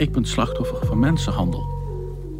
[0.00, 1.66] Ik ben slachtoffer van mensenhandel.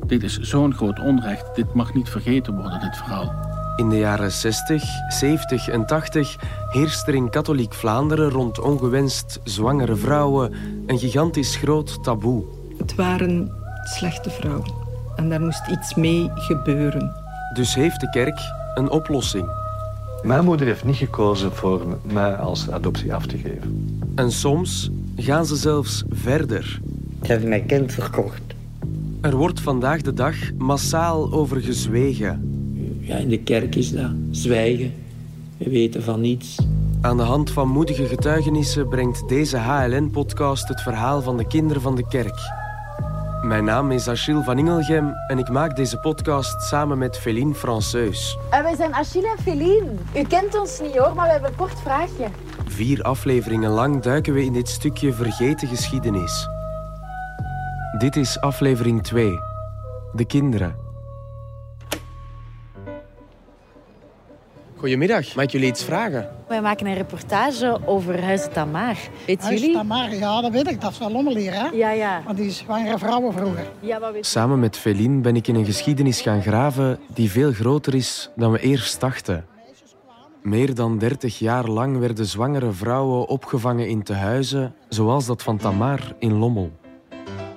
[0.07, 1.55] Dit is zo'n groot onrecht.
[1.55, 3.33] Dit mag niet vergeten worden, dit verhaal.
[3.77, 6.37] In de jaren 60, 70 en 80
[6.71, 10.53] heerst er in katholiek Vlaanderen rond ongewenst zwangere vrouwen
[10.87, 12.45] een gigantisch groot taboe.
[12.78, 13.53] Het waren
[13.85, 14.72] slechte vrouwen
[15.17, 17.12] en daar moest iets mee gebeuren.
[17.54, 18.40] Dus heeft de kerk
[18.74, 19.48] een oplossing.
[20.22, 23.98] Mijn moeder heeft niet gekozen voor mij als adoptie af te geven.
[24.14, 26.80] En soms gaan ze zelfs verder.
[27.23, 28.43] Ze hebben mijn kind verkocht.
[29.20, 32.59] Er wordt vandaag de dag massaal over gezwegen.
[33.01, 34.11] Ja, in de kerk is dat.
[34.30, 34.92] Zwijgen.
[35.56, 36.59] We weten van niets.
[37.01, 41.97] Aan de hand van moedige getuigenissen brengt deze HLN-podcast het verhaal van de kinderen van
[41.97, 42.38] de kerk.
[43.42, 48.39] Mijn naam is Achille van Ingelgem en ik maak deze podcast samen met Féline Franceus.
[48.50, 49.91] En wij zijn Achille en Féline.
[50.16, 52.27] U kent ons niet hoor, maar we hebben een kort vraagje.
[52.66, 56.48] Vier afleveringen lang duiken we in dit stukje vergeten geschiedenis.
[57.98, 59.38] Dit is aflevering 2.
[60.12, 60.77] De kinderen.
[64.77, 66.28] Goedemiddag, mag ik jullie iets vragen?
[66.48, 68.97] Wij maken een reportage over Huis Tamar.
[69.27, 69.74] Weet Huis jullie?
[69.74, 70.80] Tamar, ja, dat weet ik.
[70.80, 71.69] Dat is wel Lommel hier, hè?
[71.69, 72.22] Ja, ja.
[72.24, 73.66] Want die zwangere vrouwen vroeger.
[73.80, 77.52] ja wat weet Samen met Féline ben ik in een geschiedenis gaan graven die veel
[77.52, 79.44] groter is dan we eerst dachten.
[80.42, 86.14] Meer dan 30 jaar lang werden zwangere vrouwen opgevangen in tehuizen, zoals dat van Tamar
[86.19, 86.80] in Lommel.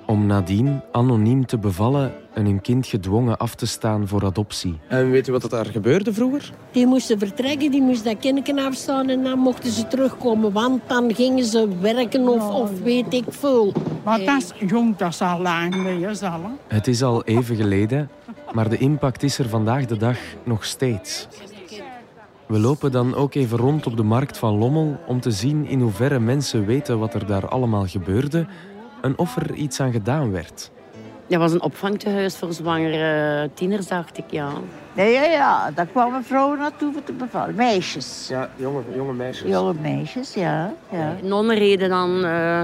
[0.06, 4.78] Om nadien anoniem te bevallen en hun kind gedwongen af te staan voor adoptie.
[4.88, 6.52] En weet u wat er daar gebeurde vroeger?
[6.72, 10.52] Die moesten vertrekken, die moesten dat kinderen afstaan en dan mochten ze terugkomen.
[10.52, 13.72] Want dan gingen ze werken of, of weet ik veel.
[14.04, 16.58] Maar dat is jong, dat is al lang geleden.
[16.68, 18.10] Het is al even geleden,
[18.52, 21.28] maar de impact is er vandaag de dag nog steeds.
[22.46, 25.80] We lopen dan ook even rond op de markt van Lommel om te zien in
[25.80, 28.46] hoeverre mensen weten wat er daar allemaal gebeurde
[29.04, 30.70] en of er iets aan gedaan werd.
[31.26, 34.50] Dat was een opvangtehuis voor zwangere tieners, dacht ik, ja.
[34.92, 37.54] Nee, ja, ja, daar kwamen vrouwen naartoe voor te bevallen.
[37.54, 38.26] Meisjes.
[38.28, 39.50] Ja, jonge, jonge meisjes.
[39.50, 40.72] Jonge meisjes, ja.
[40.90, 41.14] ja.
[41.22, 42.62] Nonnen reden dan eh,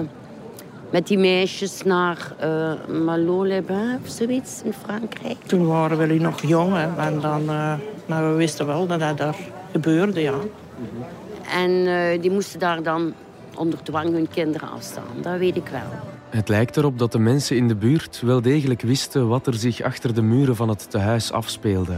[0.91, 2.72] met die meisjes naar uh,
[3.05, 5.37] Malo-les-Bains of zoiets in Frankrijk.
[5.47, 7.75] Toen waren we nog jong, hè, en dan, eh,
[8.07, 9.37] maar we wisten wel dat dat daar
[9.72, 10.34] gebeurde, ja.
[11.55, 13.15] En eh, die moesten daar dan
[13.57, 16.20] onder dwang hun kinderen afstaan, dat weet ik wel.
[16.31, 19.83] Het lijkt erop dat de mensen in de buurt wel degelijk wisten wat er zich
[19.83, 21.97] achter de muren van het tehuis afspeelde.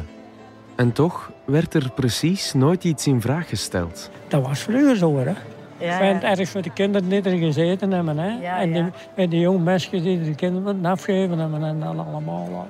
[0.74, 4.10] En toch werd er precies nooit iets in vraag gesteld.
[4.28, 5.32] Dat was vroeger zo, hè.
[5.78, 8.18] Ja, Fijn erg voor de kinderen die er gezeten hebben.
[8.18, 8.38] Hè.
[8.40, 8.90] Ja, en, die, ja.
[9.14, 12.68] en die jonge mensen die de kinderen moeten afgeven hebben en dan allemaal.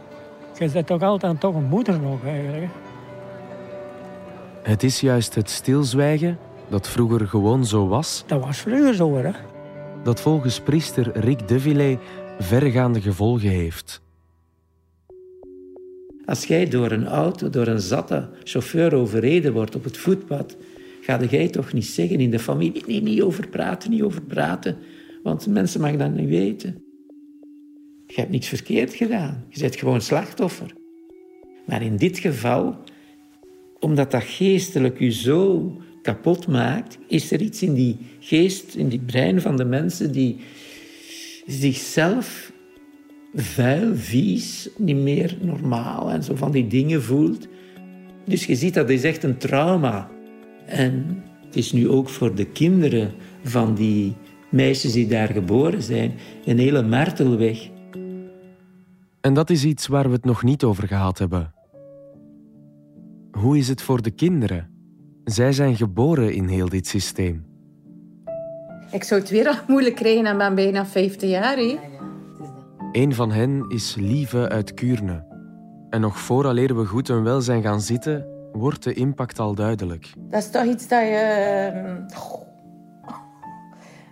[0.59, 2.63] Je zit toch altijd toch een moeder nog eigenlijk.
[2.63, 2.69] hè.
[4.71, 9.31] Het is juist het stilzwijgen, dat vroeger gewoon zo was, Dat was vroeger zo, hè.
[10.05, 11.99] Dat volgens priester Rick Devillay
[12.39, 14.03] verregaande gevolgen heeft.
[16.25, 20.57] Als jij door een auto, door een zatte chauffeur overreden wordt op het voetpad,
[21.01, 24.77] ga jij toch niet zeggen in de familie, nee, niet over praten, niet over praten,
[25.23, 26.85] want mensen mag dat niet weten.
[28.07, 29.45] Je hebt niets verkeerd gedaan.
[29.49, 30.75] Je bent gewoon slachtoffer.
[31.67, 32.77] Maar in dit geval,
[33.79, 39.01] omdat dat geestelijk je zo kapot maakt, is er iets in die geest, in die
[39.01, 40.41] brein van de mensen die
[41.47, 42.53] zichzelf
[43.35, 47.49] vuil, vies, niet meer normaal en zo van die dingen voelt.
[48.25, 50.11] Dus je ziet dat is echt een trauma.
[50.67, 54.15] En het is nu ook voor de kinderen van die
[54.51, 56.13] meisjes die daar geboren zijn
[56.45, 57.71] een hele martelweg.
[59.21, 61.55] En dat is iets waar we het nog niet over gehad hebben.
[63.31, 64.72] Hoe is het voor de kinderen?
[65.25, 67.45] Zij zijn geboren in heel dit systeem.
[68.91, 71.57] Ik zou het weer al moeilijk krijgen en ben bijna 50 jaar.
[71.57, 71.79] Hè?
[72.93, 75.25] Een van hen is Lieve uit Kuurne.
[75.91, 80.13] En nog vooraleer we goed en wel zijn gaan zitten, wordt de impact al duidelijk.
[80.17, 81.71] Dat is toch iets dat je...
[81.75, 81.97] ehm,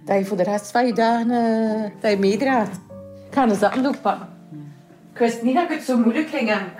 [0.04, 2.76] dat je voor de rest van je dagen eh, dat je meedraagt.
[3.26, 4.28] Ik ga een zakdoek pakken.
[5.12, 6.72] Ik wist niet dat ik het zo moeilijk ging hebben.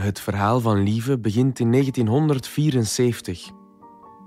[0.00, 3.50] Het verhaal van Lieve begint in 1974.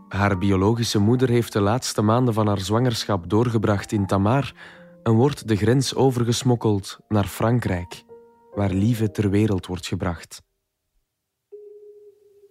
[0.08, 4.54] Haar biologische moeder heeft de laatste maanden van haar zwangerschap doorgebracht in Tamar
[5.04, 8.04] en wordt de grens overgesmokkeld naar Frankrijk,
[8.54, 10.42] waar Lieve ter wereld wordt gebracht.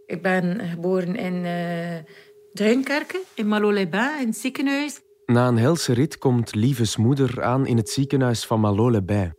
[0.07, 2.13] Ik ben geboren in eh
[2.53, 5.01] Duinkerke, in Malo-les-Bains, in het ziekenhuis.
[5.27, 9.38] Na een helse rit komt Lieves moeder aan in het ziekenhuis van Malo-les-Bains.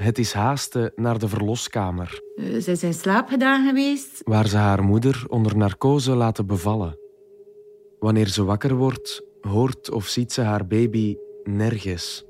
[0.00, 4.20] Het is haasten naar de verloskamer, Eh, ze is in slaap gedaan geweest.
[4.24, 6.98] waar ze haar moeder onder narcose laten bevallen.
[7.98, 12.24] Wanneer ze wakker wordt, hoort of ziet ze haar baby nergens.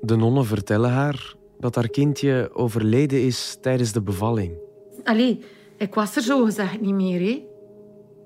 [0.00, 4.58] De nonnen vertellen haar dat haar kindje overleden is tijdens de bevalling.
[5.04, 5.40] Allee,
[5.76, 7.20] ik was er zo gezegd niet meer.
[7.20, 7.46] Hè.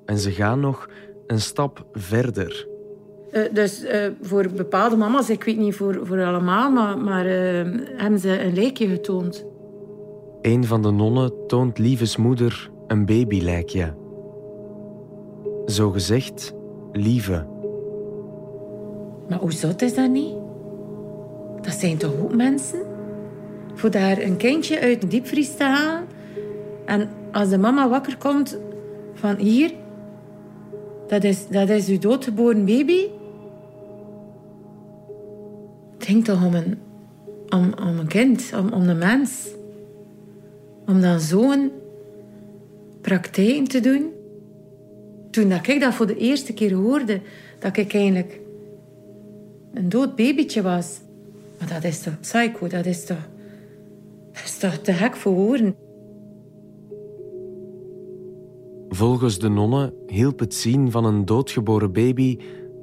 [0.05, 0.89] En ze gaan nog
[1.27, 2.69] een stap verder.
[3.33, 7.33] Uh, dus uh, voor bepaalde mama's, ik weet niet voor, voor allemaal, maar, maar uh,
[7.97, 9.45] hebben ze een lijkje getoond.
[10.43, 13.95] Een van de nonnen toont Lieves moeder een babylijkje.
[15.67, 16.55] Zo gezegd,
[16.93, 17.47] Lieve.
[19.29, 20.35] Maar hoe zot is dat niet?
[21.61, 22.83] Dat zijn toch ook mensen?
[23.75, 26.05] Voor daar een kindje uit de diepvries te halen
[26.85, 28.59] en als de mama wakker komt
[29.15, 29.73] van hier,
[31.07, 33.09] dat is, dat is uw doodgeboren baby.
[36.03, 36.79] Het ging toch om een,
[37.49, 39.49] om, een kind, om, om een mens.
[40.87, 41.71] Om dan zo'n
[43.01, 44.11] praktijk te doen.
[45.31, 47.21] Toen dat ik dat voor de eerste keer hoorde,
[47.59, 48.41] dat ik eigenlijk
[49.75, 51.01] een dood babytje was.
[51.59, 53.29] Maar dat is toch psycho, dat is toch,
[54.33, 55.75] dat is toch te gek voor woorden.
[58.89, 62.39] Volgens de nonnen hielp het zien van een doodgeboren baby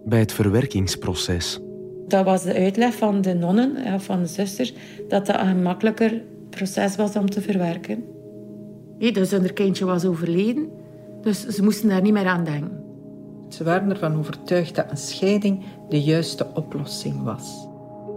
[0.05, 1.59] bij het verwerkingsproces.
[2.09, 4.73] Dat was de uitleg van de nonnen, van de zusters,
[5.07, 8.03] dat dat een gemakkelijker proces was om te verwerken.
[8.97, 10.69] dus hun kindje was overleden,
[11.21, 12.83] dus ze moesten daar niet meer aan denken.
[13.49, 17.67] Ze waren ervan overtuigd dat een scheiding de juiste oplossing was.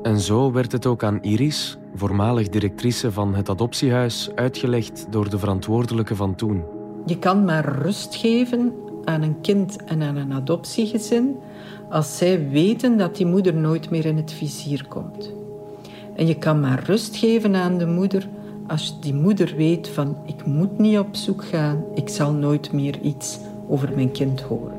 [0.02, 5.38] En zo werd het ook aan Iris, voormalig directrice van het adoptiehuis, uitgelegd door de
[5.38, 6.64] verantwoordelijke van toen.
[7.06, 8.72] Je kan maar rust geven
[9.04, 11.36] aan een kind en aan een adoptiegezin
[11.92, 15.32] als zij weten dat die moeder nooit meer in het vizier komt.
[16.16, 18.28] En je kan maar rust geven aan de moeder
[18.66, 23.00] als die moeder weet van ik moet niet op zoek gaan, ik zal nooit meer
[23.00, 24.76] iets over mijn kind horen.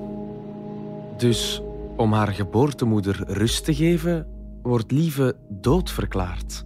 [1.17, 1.61] Dus
[1.97, 4.27] om haar geboortemoeder rust te geven,
[4.61, 6.65] wordt Lieve doodverklaard.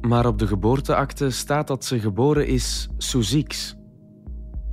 [0.00, 3.76] Maar op de geboorteakte staat dat ze geboren is sous X,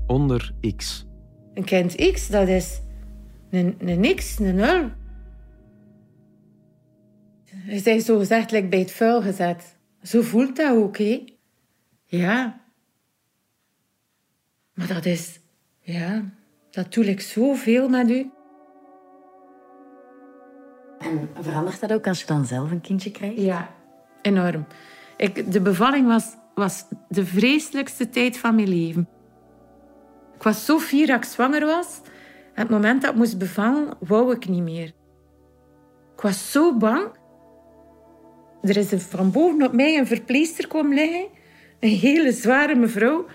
[0.07, 1.05] onder X.
[1.53, 2.81] Een kind X, dat is
[3.49, 4.89] een, een X, een nul.
[7.67, 9.77] Je zijn zo gezegd like bij het vuil gezet.
[10.01, 11.25] Zo voelt dat ook, hè?
[12.05, 12.61] Ja.
[14.73, 15.39] Maar dat is...
[15.79, 16.23] Ja,
[16.69, 18.31] dat doe ik zoveel met u.
[20.99, 23.37] En verandert dat ook als je dan zelf een kindje krijgt?
[23.37, 23.69] Ja,
[24.21, 24.65] enorm.
[25.17, 29.09] Ik, de bevalling was, was de vreselijkste tijd van mijn leven.
[30.35, 32.01] Ik was zo fier dat ik zwanger was.
[32.55, 34.93] Het moment dat ik moest bevallen, wou ik niet meer.
[36.15, 37.07] Ik was zo bang.
[38.61, 41.27] Er is van boven op mij een verpleester komen liggen.
[41.79, 43.25] Een hele zware mevrouw.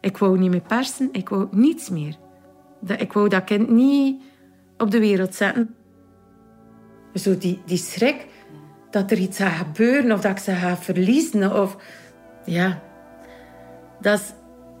[0.00, 1.08] Ik wou niet meer persen.
[1.12, 2.16] Ik wou niets meer.
[2.96, 4.22] Ik wou dat kind niet
[4.78, 5.74] op de wereld zetten.
[7.14, 8.26] Zo die, die schrik
[8.90, 11.62] dat er iets gaat gebeuren of dat ik ze ga verliezen.
[11.62, 11.76] Of...
[12.44, 12.82] Ja,
[14.00, 14.32] dat is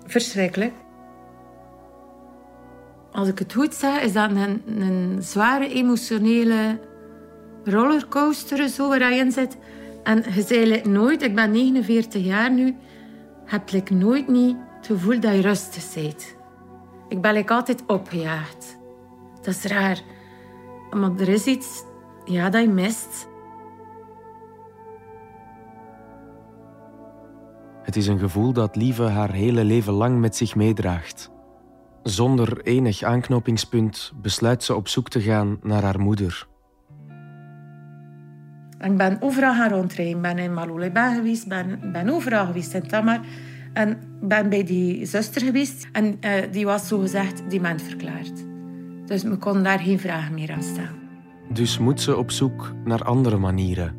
[0.06, 0.72] verschrikkelijk.
[3.12, 6.78] Als ik het goed zeg, is dat een, een zware emotionele
[7.64, 9.56] rollercoaster zo waar je in zit.
[10.02, 12.76] En je zei nooit, ik ben 49 jaar nu,
[13.44, 16.36] heb ik nooit niet het gevoel dat je rustig bent.
[17.08, 18.78] Ik ben ik altijd opgejaagd.
[19.42, 20.00] Dat is raar.
[20.90, 21.84] Maar er is iets
[22.24, 23.28] ja, dat je mist.
[27.82, 31.30] Het is een gevoel dat Lieve haar hele leven lang met zich meedraagt.
[32.02, 36.48] Zonder enig aanknopingspunt besluit ze op zoek te gaan naar haar moeder.
[38.80, 40.16] Ik ben overal gaan rondrijden.
[40.16, 43.20] Ik ben in Maloleba geweest, ben, ben overal geweest in Tamar.
[43.72, 45.88] En ben bij die zuster geweest.
[45.92, 48.44] En uh, die was zogezegd dement verklaard.
[49.06, 50.98] Dus we konden daar geen vragen meer aan stellen.
[51.52, 53.94] Dus moet ze op zoek naar andere manieren.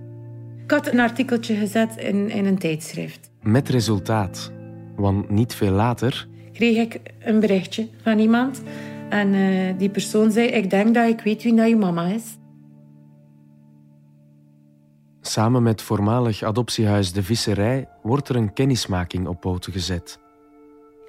[0.63, 3.31] Ik had een artikeltje gezet in, in een tijdschrift.
[3.41, 4.51] Met resultaat.
[4.95, 6.29] Want niet veel later...
[6.61, 8.61] Kreeg ik een berichtje van iemand.
[9.09, 12.37] En uh, die persoon zei, ik denk dat ik weet wie dat je mama is.
[15.21, 20.19] Samen met voormalig adoptiehuis De Visserij wordt er een kennismaking op poten gezet.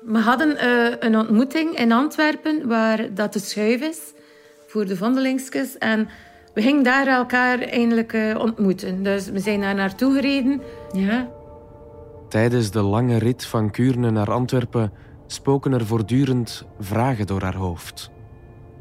[0.04, 4.12] We hadden uh, een ontmoeting in Antwerpen waar dat de schuif is
[4.66, 5.78] voor de vondelingskus.
[5.78, 6.08] En
[6.54, 9.02] we gingen daar elkaar eindelijk uh, ontmoeten.
[9.02, 10.62] Dus we zijn daar naartoe gereden.
[10.92, 11.28] Ja.
[12.28, 14.92] Tijdens de lange rit van Kuurne naar Antwerpen
[15.32, 18.10] spoken er voortdurend vragen door haar hoofd.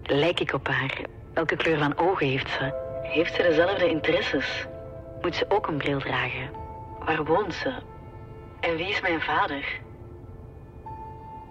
[0.03, 1.01] Lijk ik op haar?
[1.34, 2.74] Welke kleur van ogen heeft ze?
[3.01, 4.67] Heeft ze dezelfde interesses?
[5.22, 6.50] Moet ze ook een bril dragen?
[7.05, 7.74] Waar woont ze?
[8.60, 9.79] En wie is mijn vader?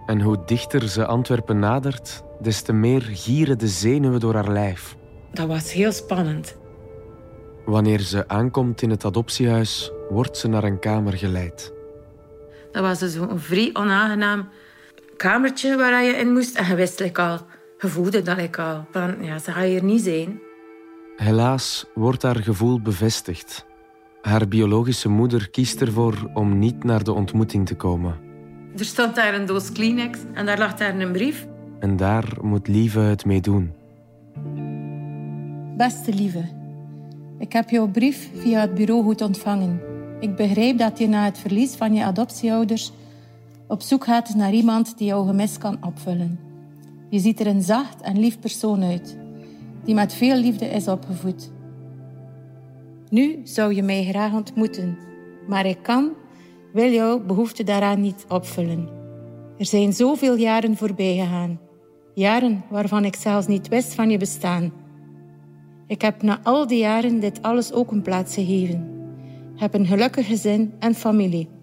[0.05, 4.95] En hoe dichter ze Antwerpen nadert, des te meer gieren de zenuwen door haar lijf.
[5.31, 6.57] Dat was heel spannend.
[7.65, 11.73] Wanneer ze aankomt in het adoptiehuis, wordt ze naar een kamer geleid.
[12.71, 14.49] Dat was dus een vrij onaangenaam
[15.21, 16.55] kamertje waar je in moest.
[16.55, 17.37] En je wist like al,
[17.77, 18.85] je voelde dat like al.
[18.91, 20.39] Van, ja, ze gaat hier niet zijn.
[21.15, 23.65] Helaas wordt haar gevoel bevestigd.
[24.21, 28.19] Haar biologische moeder kiest ervoor om niet naar de ontmoeting te komen.
[28.77, 31.47] Er stond daar een doos Kleenex en daar lag daar een brief.
[31.79, 33.73] En daar moet Lieve het mee doen.
[35.77, 36.49] Beste Lieve,
[37.39, 39.81] ik heb jouw brief via het bureau goed ontvangen.
[40.19, 42.91] Ik begrijp dat je na het verlies van je adoptieouders
[43.71, 46.39] op zoek gaat naar iemand die jouw gemis kan opvullen.
[47.09, 49.17] Je ziet er een zacht en lief persoon uit,
[49.83, 51.51] die met veel liefde is opgevoed.
[53.09, 54.97] Nu zou je mij graag ontmoeten,
[55.47, 56.11] maar ik kan,
[56.73, 58.89] wil jouw behoefte daaraan niet opvullen.
[59.57, 61.59] Er zijn zoveel jaren voorbij gegaan,
[62.13, 64.71] jaren waarvan ik zelfs niet wist van je bestaan.
[65.87, 68.89] Ik heb na al die jaren dit alles ook een plaats gegeven.
[69.55, 71.60] Heb een gelukkig gezin en familie.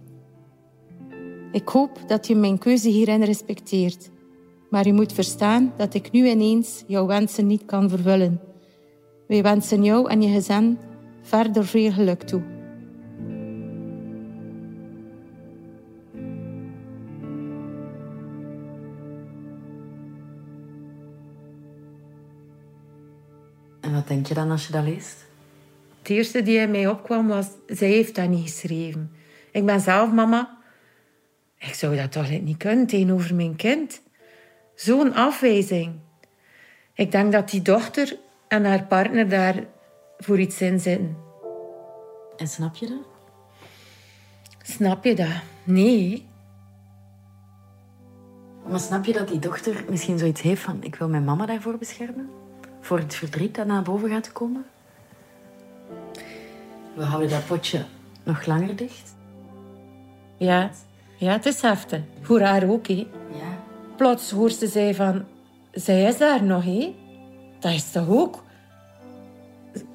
[1.53, 4.11] Ik hoop dat je mijn keuze hierin respecteert.
[4.71, 8.41] Maar je moet verstaan dat ik nu ineens jouw wensen niet kan vervullen.
[9.27, 10.79] Wij wensen jou en je gezin
[11.23, 12.43] verder veel geluk toe.
[23.81, 25.27] En wat denk je dan als je dat leest?
[25.99, 29.11] Het eerste die in mij opkwam was, zij heeft dat niet geschreven.
[29.53, 30.58] Ik ben zelf mama.
[31.69, 34.03] Ik zou dat toch niet kunnen tegenover mijn kind.
[34.75, 35.93] Zo'n afwijzing.
[36.93, 39.65] Ik denk dat die dochter en haar partner daar
[40.19, 41.17] voor iets in zitten.
[42.37, 43.07] En snap je dat?
[44.63, 45.43] Snap je dat?
[45.65, 46.27] Nee.
[48.69, 50.83] Maar snap je dat die dochter misschien zoiets heeft van...
[50.83, 52.31] ik wil mijn mama daarvoor beschermen?
[52.81, 54.65] Voor het verdriet dat naar boven gaat komen?
[56.95, 57.85] We houden dat potje
[58.23, 59.15] nog langer dicht.
[60.37, 60.71] Ja,
[61.19, 62.01] ja het is heftig.
[62.21, 63.07] Voor haar ook, hè.
[63.33, 63.59] Ja.
[63.97, 65.25] Plots hoort ze zei van...
[65.73, 66.95] Zij is daar nog, hè.
[67.61, 68.43] Dat is toch ook...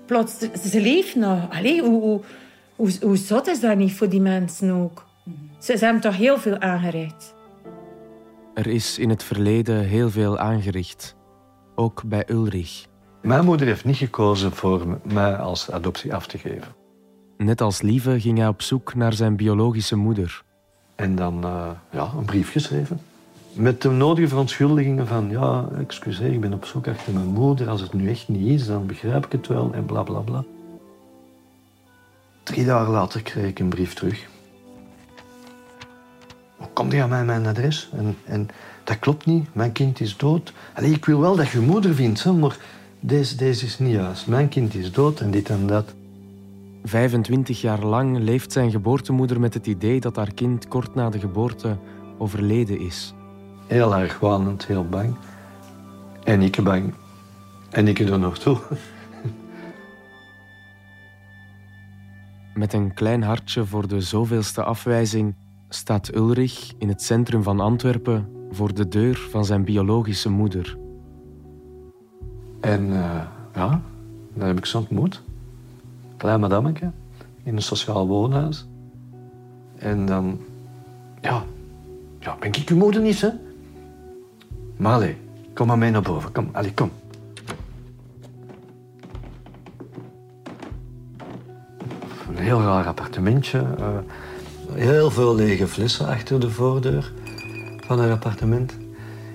[0.05, 0.37] Plots,
[0.71, 1.49] ze leeft nog.
[1.49, 2.21] Allee, hoe, hoe,
[2.75, 5.05] hoe, hoe zot is dat niet voor die mensen ook?
[5.57, 7.35] Ze, ze hebben toch heel veel aangericht.
[8.53, 11.15] Er is in het verleden heel veel aangericht.
[11.75, 12.85] Ook bij Ulrich.
[13.21, 16.75] Mijn moeder heeft niet gekozen voor mij als adoptie af te geven.
[17.37, 20.43] Net als Lieve ging hij op zoek naar zijn biologische moeder.
[20.95, 22.99] En dan uh, ja, een brief geschreven.
[23.53, 25.29] Met de nodige verontschuldigingen van...
[25.29, 27.69] ja, excuseer, ik ben op zoek achter mijn moeder.
[27.69, 29.73] Als het nu echt niet is, dan begrijp ik het wel.
[29.73, 30.43] En bla, bla, bla.
[32.43, 34.27] Drie dagen later kreeg ik een brief terug.
[36.57, 37.89] Hoe komt je aan mij mijn adres?
[37.93, 38.47] En, en
[38.83, 40.53] dat klopt niet, mijn kind is dood.
[40.73, 42.57] Allee, ik wil wel dat je moeder vindt, hè, maar
[42.99, 44.27] deze, deze is niet juist.
[44.27, 45.93] Mijn kind is dood en dit en dat.
[46.83, 51.19] 25 jaar lang leeft zijn geboortemoeder met het idee dat haar kind kort na de
[51.19, 51.77] geboorte
[52.17, 53.13] overleden is.
[53.67, 55.15] Heel erg wanend, heel bang.
[56.23, 56.93] En ik bang.
[57.69, 58.57] En ik er nog toe.
[62.53, 65.35] Met een klein hartje voor de zoveelste afwijzing
[65.69, 70.77] staat Ulrich in het centrum van Antwerpen voor de deur van zijn biologische moeder.
[72.61, 73.21] En uh,
[73.53, 73.81] ja,
[74.33, 75.23] daar heb ik ze ontmoet.
[76.23, 76.91] Klein madammeke
[77.43, 78.65] in een sociaal woonhuis.
[79.75, 80.39] En dan,
[81.21, 81.43] ja,
[82.19, 83.29] ja, ben ik uw moeder niet, hè?
[84.77, 85.17] Maar allee,
[85.53, 86.31] kom maar mee naar boven.
[86.31, 86.91] Kom, allee, kom.
[92.29, 93.65] Een heel raar appartementje.
[93.79, 93.87] Uh,
[94.71, 97.11] heel veel lege flessen achter de voordeur
[97.85, 98.77] van haar appartement.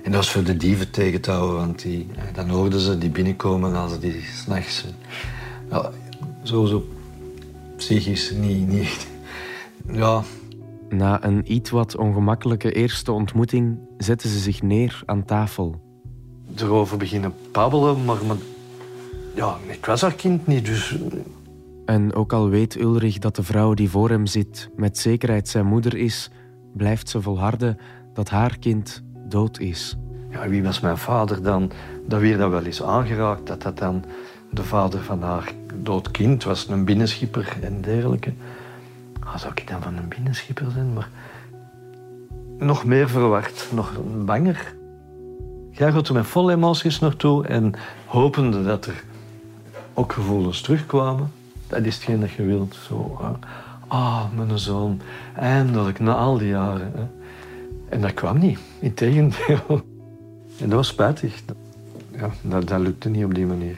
[0.03, 3.09] En dat was voor de dieven tegen te houden, want die, dan hoorden ze die
[3.09, 4.85] binnenkomen als die s'nachts...
[6.49, 6.83] Ja, sowieso
[7.77, 9.07] psychisch niet, niet...
[9.91, 10.23] Ja,
[10.89, 15.81] na een iets wat ongemakkelijke eerste ontmoeting zetten ze zich neer aan tafel.
[16.55, 18.37] Erover beginnen babbelen, maar, maar
[19.35, 20.95] ja, ik was haar kind niet, dus...
[21.85, 25.65] En ook al weet Ulrich dat de vrouw die voor hem zit met zekerheid zijn
[25.65, 26.29] moeder is,
[26.73, 27.77] blijft ze volharden
[28.13, 29.97] dat haar kind dood is.
[30.29, 31.71] Ja, wie was mijn vader dan?
[32.07, 34.03] Dat weer dat wel eens aangeraakt, dat dat dan
[34.51, 35.53] de vader van haar
[35.83, 38.33] dood kind was, een binnenschipper en dergelijke.
[39.19, 40.93] Ah, zou ik dan van een binnenschipper zijn?
[40.93, 41.09] Maar
[42.57, 43.91] nog meer verward, nog
[44.25, 44.75] banger.
[45.71, 47.73] Jij gaat er met volle emoties naartoe en
[48.05, 49.03] hopende dat er
[49.93, 51.31] ook gevoelens terugkwamen.
[51.67, 52.75] Dat is hetgeen dat je wilt.
[52.87, 53.19] Zo,
[53.87, 55.01] ah, mijn zoon,
[55.35, 56.91] eindelijk, na al die jaren.
[56.95, 57.05] Hè.
[57.89, 59.81] En dat kwam niet, integendeel.
[60.59, 61.41] En dat was spijtig.
[62.11, 63.75] Ja, dat, dat lukte niet op die manier.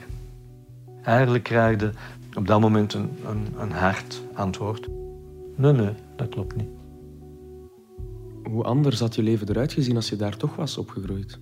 [1.02, 1.90] Eigenlijk krijg je
[2.34, 4.88] op dat moment een, een, een hard antwoord.
[5.56, 6.68] Nee, nee, dat klopt niet.
[8.42, 11.38] Hoe anders had je leven eruit gezien als je daar toch was opgegroeid?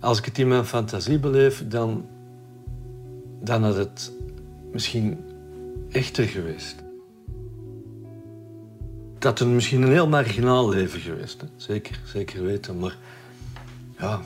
[0.00, 2.06] Als ik het in mijn fantasie beleef, dan,
[3.40, 4.12] dan had het
[4.72, 5.18] misschien
[5.90, 6.74] echter geweest.
[9.18, 11.40] Dat het misschien een heel marginaal leven geweest.
[11.40, 11.46] Hè.
[11.56, 12.78] Zeker, zeker weten.
[12.78, 12.96] Maar
[13.98, 14.20] ja,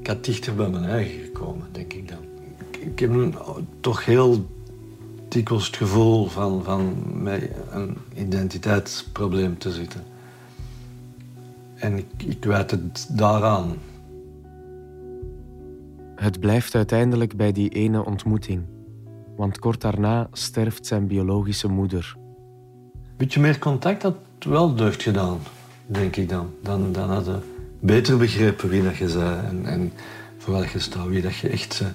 [0.00, 2.27] ik had dichter bij mijn eigen gekomen, denk ik dan.
[2.80, 3.42] Ik, heb
[3.80, 4.46] toch heel
[5.28, 10.04] dikwijls het gevoel van, van met een identiteitsprobleem te zitten.
[11.74, 13.76] En ik, ik wijt het daaraan.
[16.16, 18.62] Het blijft uiteindelijk bij die ene ontmoeting.
[19.36, 22.16] Want kort daarna sterft zijn biologische moeder.
[23.16, 25.38] Beetje meer contact had wel deugd gedaan,
[25.86, 26.50] denk ik dan.
[26.62, 27.42] Dan, dan hadden
[27.80, 29.92] beter begrepen wie dat je zei en, en
[30.38, 31.90] voor wat je staat, wie dat je echt zei.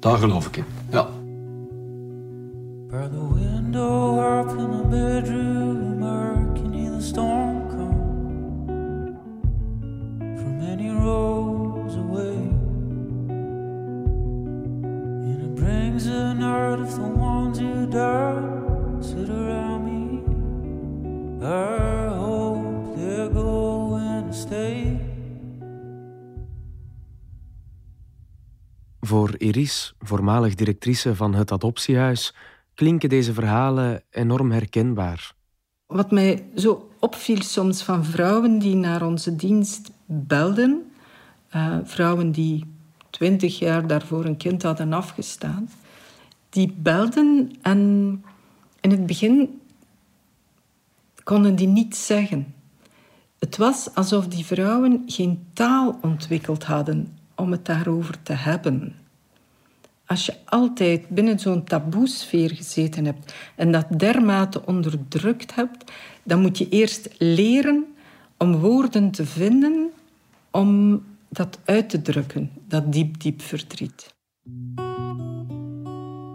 [0.00, 1.08] Daar geloof ik in, ja.
[2.88, 5.98] By the window up in the bedroom,
[6.54, 7.37] can hear the storm
[29.08, 32.34] Voor Iris, voormalig directrice van het adoptiehuis,
[32.74, 35.34] klinken deze verhalen enorm herkenbaar.
[35.86, 40.90] Wat mij zo opviel soms van vrouwen die naar onze dienst belden,
[41.54, 42.64] uh, vrouwen die
[43.10, 45.70] twintig jaar daarvoor een kind hadden afgestaan,
[46.48, 47.80] die belden en
[48.80, 49.60] in het begin
[51.24, 52.54] konden die niet zeggen.
[53.38, 58.94] Het was alsof die vrouwen geen taal ontwikkeld hadden om het daarover te hebben
[60.08, 66.58] als je altijd binnen zo'n taboesfeer gezeten hebt en dat dermate onderdrukt hebt, dan moet
[66.58, 67.84] je eerst leren
[68.38, 69.88] om woorden te vinden
[70.50, 74.14] om dat uit te drukken, dat diep, diep verdriet.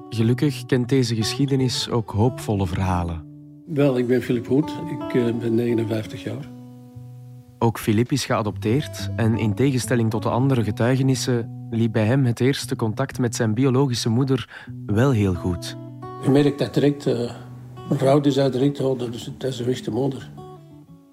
[0.09, 3.31] Gelukkig kent deze geschiedenis ook hoopvolle verhalen.
[3.65, 6.52] Wel, ik ben Filip Hoed, ik eh, ben 59 jaar.
[7.63, 12.39] Ook Filip is geadopteerd en in tegenstelling tot de andere getuigenissen liep bij hem het
[12.39, 15.77] eerste contact met zijn biologische moeder wel heel goed.
[16.23, 17.07] Je merkt dat direct.
[17.07, 17.15] Uh,
[17.87, 20.29] mijn vrouw zei direct, oh, dat, is, dat is de echte moeder.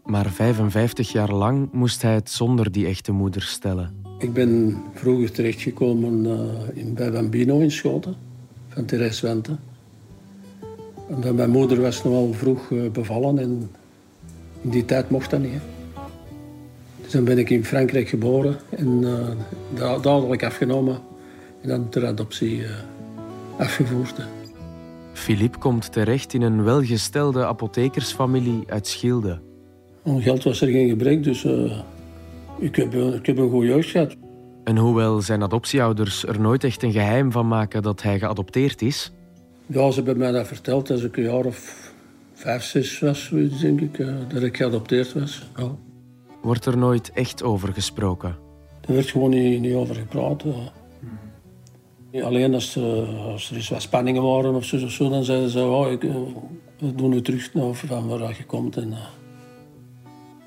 [0.04, 4.02] Maar 55 jaar lang moest hij het zonder die echte moeder stellen.
[4.18, 8.14] Ik ben vroeger terechtgekomen uh, in, bij Bambino in Schoten,
[8.68, 9.56] van Therese Wente.
[11.22, 13.70] En mijn moeder was nogal vroeg uh, bevallen en
[14.60, 15.60] in die tijd mocht dat niet.
[17.10, 20.98] Dus dan ben ik in Frankrijk geboren en uh, dadelijk afgenomen
[21.62, 22.70] en dan ter adoptie uh,
[23.56, 24.14] afgevoerd.
[25.12, 29.40] Philippe komt terecht in een welgestelde apothekersfamilie uit Schilde.
[30.02, 31.80] Om geld was er geen gebrek, dus uh,
[32.58, 34.16] ik, heb, ik heb een goede jeugd gehad.
[34.64, 39.12] En hoewel zijn adoptieouders er nooit echt een geheim van maken dat hij geadopteerd is...
[39.66, 41.92] Ja, ze hebben mij dat verteld als ik een jaar of
[42.34, 45.50] vijf, zes was, denk ik, dat ik geadopteerd was.
[45.56, 45.76] Ja
[46.42, 48.36] wordt er nooit echt over gesproken.
[48.86, 50.44] Er werd gewoon niet, niet over gepraat.
[52.12, 55.50] Alleen als, uh, als er eens wat spanningen waren of zo, of zo dan zeiden
[55.50, 56.14] ze: oh, ik, uh,
[56.78, 58.76] we doen nu terug naar van waar je komt.
[58.76, 58.98] En, uh.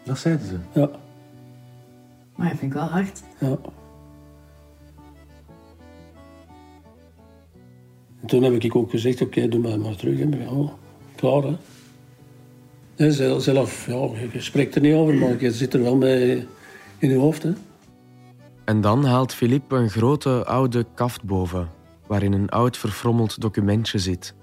[0.03, 0.57] Dat zeiden ze?
[0.73, 0.89] Ja.
[2.35, 3.23] Maar dat vind ik wel hard.
[3.39, 3.57] Ja.
[8.21, 10.19] En toen heb ik ook gezegd: oké, okay, doe maar, maar terug.
[10.19, 10.69] En, oh,
[11.15, 11.55] klaar, hè.
[12.95, 16.47] Zelf, ja, je spreekt er niet over, maar je zit er wel mee
[16.97, 17.43] in je hoofd.
[17.43, 17.51] Hè.
[18.65, 21.69] En dan haalt Philippe een grote oude kaft boven,
[22.07, 24.33] waarin een oud verfrommeld documentje zit.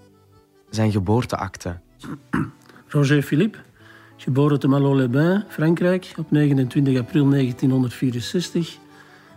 [0.70, 1.78] Zijn geboorteakte.
[2.88, 3.58] Roger Philippe,
[4.16, 8.78] geboren te Malo-les-Bains, Frankrijk, op 29 april 1964,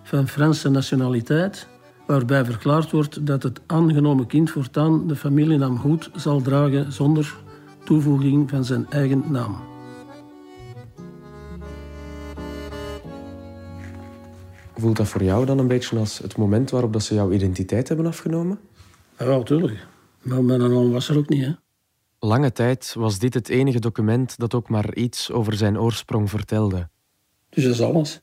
[0.04, 1.67] van Franse nationaliteit,
[2.08, 7.36] waarbij verklaard wordt dat het aangenomen kind voortaan de familienaam Goed zal dragen zonder
[7.84, 9.58] toevoeging van zijn eigen naam.
[14.76, 17.88] Voelt dat voor jou dan een beetje als het moment waarop dat ze jouw identiteit
[17.88, 18.60] hebben afgenomen?
[19.19, 19.88] Ja, natuurlijk.
[20.22, 21.52] Maar mijn naam was er ook niet, hè.
[22.19, 26.89] Lange tijd was dit het enige document dat ook maar iets over zijn oorsprong vertelde.
[27.50, 28.22] Dus dat is alles.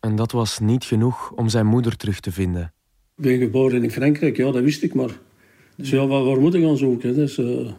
[0.00, 2.72] En dat was niet genoeg om zijn moeder terug te vinden.
[3.16, 5.18] Ik ben geboren in Frankrijk, ja, dat wist ik, maar...
[5.76, 7.14] Dus ja, waar, moet ik gaan zoeken?
[7.14, 7.70] Dus, uh...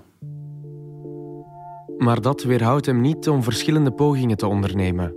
[2.04, 5.16] Maar dat weerhoudt hem niet om verschillende pogingen te ondernemen.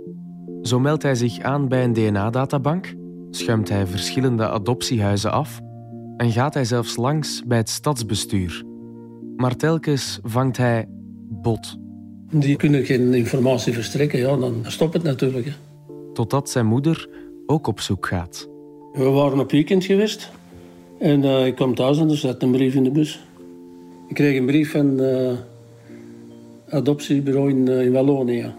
[0.61, 2.95] Zo meldt hij zich aan bij een DNA-databank,
[3.29, 5.59] schuimt hij verschillende adoptiehuizen af
[6.17, 8.63] en gaat hij zelfs langs bij het stadsbestuur.
[9.35, 10.85] Maar telkens vangt hij
[11.29, 11.77] bot.
[12.31, 15.45] Die kunnen geen informatie verstrekken, ja, dan stopt het natuurlijk.
[15.45, 15.51] Hè.
[16.13, 17.09] Totdat zijn moeder
[17.45, 18.49] ook op zoek gaat.
[18.93, 20.31] We waren op weekend geweest
[20.99, 23.25] en uh, ik kwam thuis en er zat een brief in de bus.
[24.07, 25.31] Ik kreeg een brief van uh,
[26.69, 28.53] adoptiebureau in, uh, in Wallonië.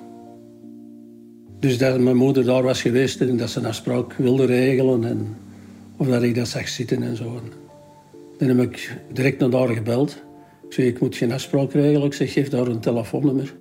[1.58, 5.04] Dus dat mijn moeder daar was geweest en dat ze een afspraak wilde regelen.
[5.04, 5.36] En
[5.96, 7.40] of dat ik dat zag zitten en zo.
[8.38, 10.22] Dan heb ik direct naar daar gebeld.
[10.66, 12.06] Ik zei, ik moet geen afspraak regelen.
[12.06, 13.56] Ik zeg, geef daar een telefoonnummer.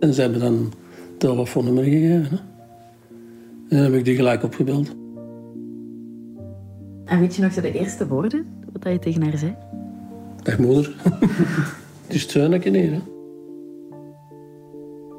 [0.00, 0.72] En ze hebben dan een
[1.18, 2.28] telefoonnummer gegeven.
[2.30, 2.36] Hè.
[3.68, 4.96] En dan heb ik die gelijk opgebeld.
[7.04, 9.54] En weet je nog de eerste woorden wat je tegen haar zei?
[10.42, 10.94] Dag moeder.
[12.08, 12.92] Het is het zuinetje hier.
[12.92, 13.00] Hè.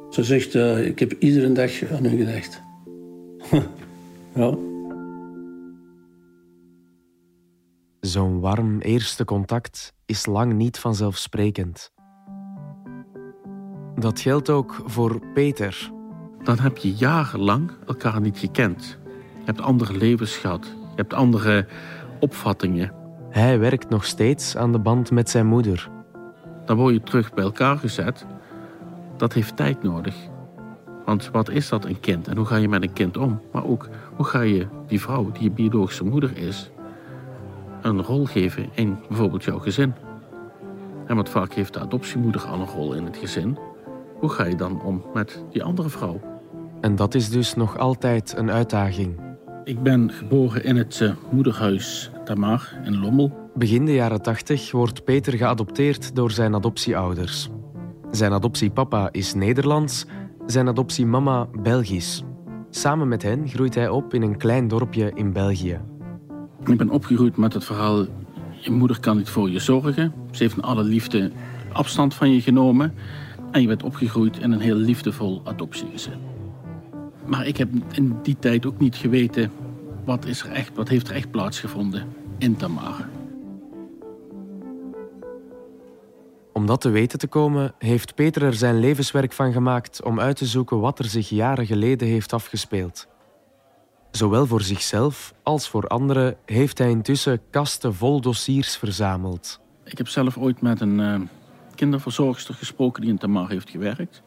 [0.09, 2.61] Ze zegt, uh, ik heb iedere dag aan u gedacht.
[4.35, 4.57] ja.
[7.99, 11.91] Zo'n warm eerste contact is lang niet vanzelfsprekend.
[13.95, 15.91] Dat geldt ook voor Peter.
[16.43, 18.97] Dan heb je jarenlang elkaar niet gekend.
[19.39, 20.65] Je hebt andere levens gehad.
[20.65, 21.67] Je hebt andere
[22.19, 22.93] opvattingen.
[23.29, 25.98] Hij werkt nog steeds aan de band met zijn moeder.
[26.69, 28.25] Dan word je terug bij elkaar gezet.
[29.17, 30.15] Dat heeft tijd nodig.
[31.05, 33.41] Want wat is dat een kind en hoe ga je met een kind om?
[33.51, 36.71] Maar ook hoe ga je die vrouw die je biologische moeder is,
[37.81, 39.93] een rol geven in bijvoorbeeld jouw gezin?
[41.05, 43.57] En wat vaak heeft de adoptiemoeder al een rol in het gezin.
[44.19, 46.21] Hoe ga je dan om met die andere vrouw?
[46.81, 49.19] En dat is dus nog altijd een uitdaging.
[49.63, 53.38] Ik ben geboren in het uh, moederhuis Tamar in Lommel.
[53.55, 57.49] Begin de jaren 80 wordt Peter geadopteerd door zijn adoptieouders.
[58.11, 60.05] Zijn adoptiepapa is Nederlands,
[60.45, 62.23] zijn adoptiemama Belgisch.
[62.69, 65.79] Samen met hen groeit hij op in een klein dorpje in België.
[66.65, 68.05] Ik ben opgegroeid met het verhaal:
[68.59, 70.13] je moeder kan niet voor je zorgen.
[70.31, 71.31] Ze heeft in alle liefde
[71.71, 72.93] afstand van je genomen.
[73.51, 76.19] En je bent opgegroeid in een heel liefdevol adoptiegezin.
[77.25, 79.51] Maar ik heb in die tijd ook niet geweten
[80.05, 82.03] wat, is er echt, wat heeft er echt plaatsgevonden
[82.37, 83.05] in Tamar.
[86.59, 90.35] Om dat te weten te komen, heeft Peter er zijn levenswerk van gemaakt om uit
[90.35, 93.07] te zoeken wat er zich jaren geleden heeft afgespeeld.
[94.11, 99.59] Zowel voor zichzelf als voor anderen heeft hij intussen kasten vol dossiers verzameld.
[99.83, 101.19] Ik heb zelf ooit met een uh,
[101.75, 104.21] kinderverzorgster gesproken die in Tamar heeft gewerkt.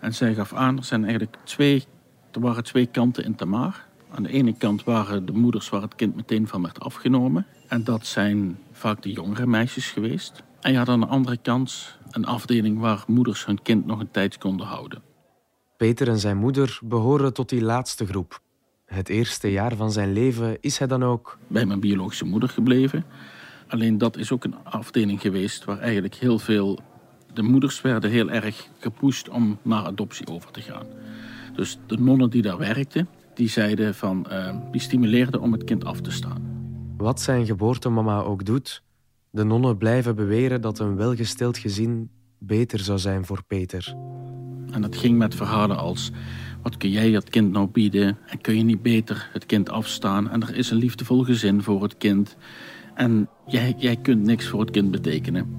[0.00, 1.84] En zij gaf aan, er zijn eigenlijk twee,
[2.32, 3.84] er waren twee kanten in Tamar.
[4.10, 7.46] Aan de ene kant waren de moeders waar het kind meteen van werd afgenomen.
[7.68, 10.44] En dat zijn vaak de jongere meisjes geweest.
[10.66, 14.10] En je had aan de andere kant een afdeling waar moeders hun kind nog een
[14.10, 15.02] tijd konden houden.
[15.76, 18.40] Peter en zijn moeder behoren tot die laatste groep.
[18.84, 23.04] Het eerste jaar van zijn leven is hij dan ook bij mijn biologische moeder gebleven.
[23.68, 26.78] Alleen dat is ook een afdeling geweest waar eigenlijk heel veel.
[27.34, 30.86] De moeders werden heel erg gepusht om naar adoptie over te gaan.
[31.54, 34.26] Dus de nonnen die daar werkten, die zeiden van.
[34.30, 36.54] Uh, die stimuleerden om het kind af te staan.
[36.96, 38.82] Wat zijn geboortemama ook doet,
[39.36, 43.94] de nonnen blijven beweren dat een welgesteld gezin beter zou zijn voor Peter.
[44.70, 46.10] En dat ging met verhalen als:
[46.62, 48.18] wat kun jij het kind nou bieden?
[48.26, 50.30] En kun je niet beter het kind afstaan?
[50.30, 52.36] En er is een liefdevol gezin voor het kind.
[52.94, 55.56] En jij, jij kunt niks voor het kind betekenen.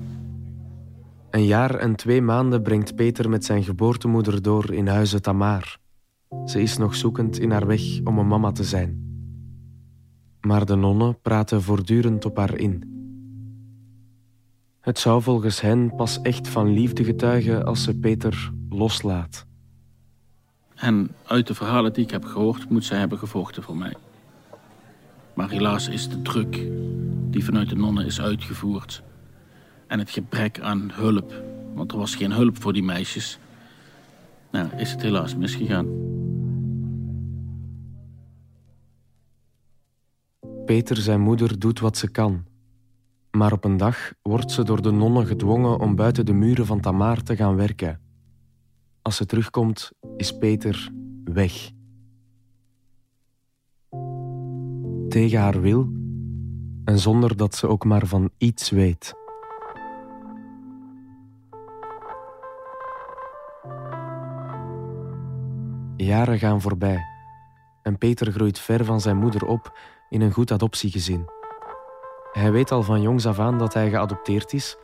[1.29, 5.77] Een jaar en twee maanden brengt Peter met zijn geboortemoeder door in huizen Tamar.
[6.45, 9.05] Ze is nog zoekend in haar weg om een mama te zijn.
[10.41, 12.96] Maar de nonnen praten voortdurend op haar in.
[14.87, 19.45] Het zou volgens hen pas echt van liefde getuigen als ze Peter loslaat.
[20.75, 23.93] En uit de verhalen die ik heb gehoord, moet zij hebben gevochten voor mij.
[25.33, 26.61] Maar helaas is de druk
[27.31, 29.03] die vanuit de nonnen is uitgevoerd
[29.87, 33.39] en het gebrek aan hulp, want er was geen hulp voor die meisjes,
[34.51, 35.87] nou, is het helaas misgegaan.
[40.65, 42.46] Peter, zijn moeder, doet wat ze kan.
[43.31, 46.79] Maar op een dag wordt ze door de nonnen gedwongen om buiten de muren van
[46.79, 48.01] Tamar te gaan werken.
[49.01, 50.91] Als ze terugkomt, is Peter
[51.23, 51.71] weg.
[55.09, 55.89] Tegen haar wil
[56.85, 59.13] en zonder dat ze ook maar van iets weet.
[65.97, 67.05] Jaren gaan voorbij
[67.83, 71.36] en Peter groeit ver van zijn moeder op in een goed adoptiegezin.
[72.37, 74.75] Hij weet al van jongs af aan dat hij geadopteerd is,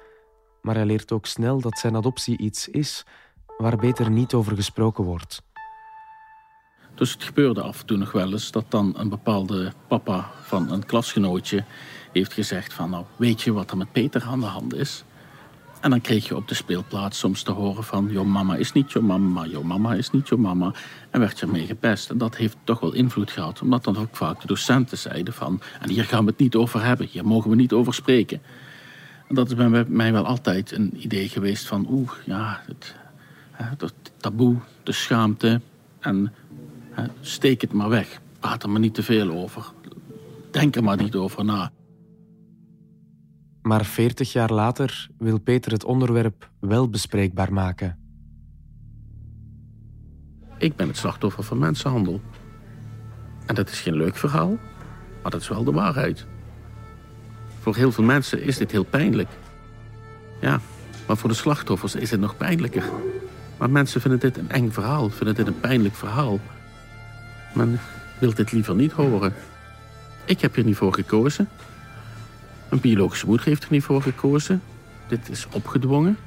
[0.62, 3.06] maar hij leert ook snel dat zijn adoptie iets is
[3.58, 5.42] waar beter niet over gesproken wordt.
[6.96, 10.72] Dus het gebeurde af en toe nog wel eens dat dan een bepaalde papa van
[10.72, 11.64] een klasgenootje
[12.12, 15.04] heeft gezegd van nou weet je wat er met Peter aan de hand is?
[15.84, 18.92] En dan kreeg je op de speelplaats soms te horen van jouw mama is niet
[18.92, 20.74] jouw mama, jouw mama is niet jouw mama.
[21.10, 22.10] En werd je ermee gepest.
[22.10, 25.62] En dat heeft toch wel invloed gehad, omdat dan ook vaak de docenten zeiden van
[25.82, 28.42] en hier gaan we het niet over hebben, hier mogen we niet over spreken.
[29.28, 32.96] En dat is bij mij wel altijd een idee geweest van oeh, ja, het
[34.18, 35.62] taboe, de schaamte
[36.00, 36.34] en
[37.22, 38.20] steek het maar weg.
[38.40, 39.72] Praat er maar niet te veel over.
[40.52, 41.72] Denk er maar niet over na.
[43.64, 47.98] Maar 40 jaar later wil Peter het onderwerp wel bespreekbaar maken.
[50.58, 52.22] Ik ben het slachtoffer van mensenhandel.
[53.46, 54.58] En dat is geen leuk verhaal,
[55.22, 56.26] maar dat is wel de waarheid.
[57.60, 59.30] Voor heel veel mensen is dit heel pijnlijk.
[60.42, 60.60] Ja,
[61.08, 62.84] maar voor de slachtoffers is het nog pijnlijker.
[63.58, 66.40] Maar mensen vinden dit een eng verhaal, vinden dit een pijnlijk verhaal.
[67.54, 67.80] Men
[68.20, 69.34] wil dit liever niet horen.
[70.26, 71.50] Ik heb hier niet voor gekozen.
[72.74, 74.62] Een biologische moeder heeft er niet voor gekozen.
[75.08, 76.18] Dit is opgedwongen.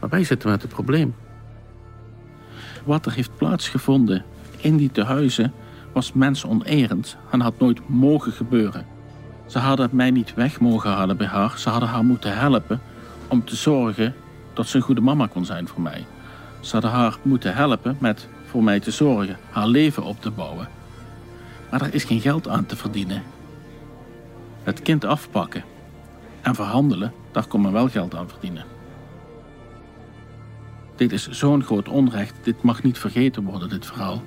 [0.00, 1.14] Maar wij zitten met het probleem.
[2.84, 4.24] Wat er heeft plaatsgevonden
[4.56, 5.52] in die tehuizen
[5.92, 8.86] was mensonerend en had nooit mogen gebeuren.
[9.46, 11.58] Ze hadden mij niet weg mogen halen bij haar.
[11.58, 12.80] Ze hadden haar moeten helpen
[13.28, 14.14] om te zorgen
[14.54, 16.06] dat ze een goede mama kon zijn voor mij.
[16.60, 20.68] Ze hadden haar moeten helpen met voor mij te zorgen, haar leven op te bouwen.
[21.70, 23.22] Maar er is geen geld aan te verdienen.
[24.62, 25.64] Het kind afpakken
[26.42, 28.64] en verhandelen, daar kon men wel geld aan verdienen.
[30.96, 34.22] Dit is zo'n groot onrecht, dit mag niet vergeten worden, dit verhaal.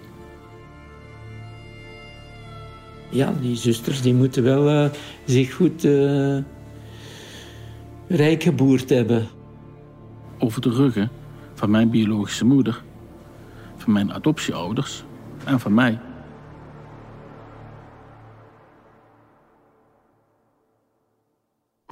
[3.09, 4.89] Ja, die zusters die moeten wel uh,
[5.25, 6.37] zich goed uh,
[8.07, 9.27] rijk geboerd hebben.
[10.37, 11.09] Over de ruggen
[11.53, 12.83] van mijn biologische moeder,
[13.77, 15.03] van mijn adoptieouders
[15.43, 15.99] en van mij.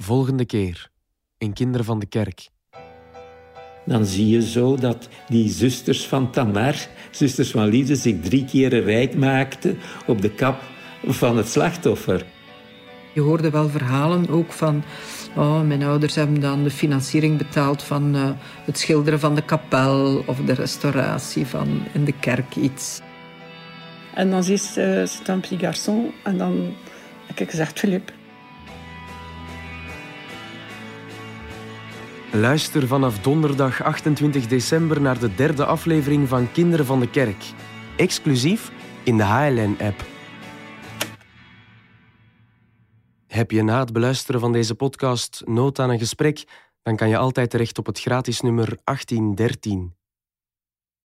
[0.04, 0.90] Volgende keer
[1.38, 2.48] in Kinderen van de Kerk.
[3.84, 6.74] Dan zie je zo dat die zusters van Tamar,
[7.10, 10.62] zusters van Liefde, zich drie keren rijk maakten op de kap
[11.06, 12.26] van het slachtoffer.
[13.14, 14.82] Je hoorde wel verhalen ook van...
[15.36, 18.30] Oh, mijn ouders hebben dan de financiering betaald van uh,
[18.64, 23.00] het schilderen van de kapel of de restauratie van in de kerk iets.
[24.14, 26.12] En dan zie je, uh, c'est un petit garçon.
[26.22, 26.74] En dan
[27.26, 28.12] heb ik gezegd, Philippe.
[32.34, 37.44] Luister vanaf donderdag 28 december naar de derde aflevering van Kinderen van de Kerk.
[37.96, 38.72] Exclusief
[39.04, 40.04] in de HLN-app.
[43.26, 46.44] Heb je na het beluisteren van deze podcast nood aan een gesprek?
[46.82, 50.03] Dan kan je altijd terecht op het gratis nummer 1813.